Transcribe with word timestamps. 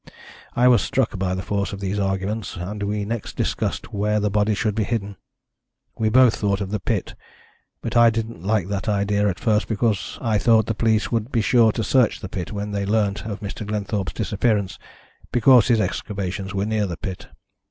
"I 0.55 0.67
was 0.67 0.81
struck 0.81 1.19
by 1.19 1.35
the 1.35 1.43
force 1.43 1.73
of 1.73 1.79
these 1.79 1.99
arguments, 1.99 2.55
and 2.57 2.81
we 2.81 3.05
next 3.05 3.35
discussed 3.37 3.93
where 3.93 4.19
the 4.19 4.31
body 4.31 4.55
should 4.55 4.73
be 4.73 4.83
hidden. 4.83 5.15
We 5.95 6.09
both 6.09 6.35
thought 6.37 6.59
of 6.59 6.71
the 6.71 6.79
pit, 6.79 7.13
but 7.83 7.95
I 7.95 8.09
didn't 8.09 8.41
like 8.43 8.67
that 8.69 8.89
idea 8.89 9.27
at 9.29 9.39
first 9.39 9.67
because 9.67 10.17
I 10.19 10.39
thought 10.39 10.65
the 10.65 10.73
police 10.73 11.11
would 11.11 11.31
be 11.31 11.41
sure 11.41 11.71
to 11.73 11.83
search 11.83 12.19
the 12.19 12.29
pit 12.29 12.51
when 12.51 12.71
they 12.71 12.83
learnt 12.83 13.27
of 13.27 13.41
Mr. 13.41 13.63
Glenthorpe's 13.63 14.13
disappearance, 14.13 14.79
because 15.31 15.67
his 15.67 15.79
excavations 15.79 16.51
were 16.51 16.65
near 16.65 16.87
the 16.87 16.97
pit. 16.97 17.27